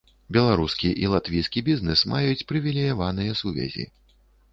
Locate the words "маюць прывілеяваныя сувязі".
2.13-3.87